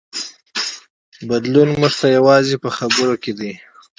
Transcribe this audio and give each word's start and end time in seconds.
بدلون 1.27 1.69
موږ 1.79 1.93
ته 1.99 2.07
یوازې 2.17 2.55
په 2.63 2.69
خبرو 2.77 3.13
کې 3.23 3.31
دی. 3.39 3.51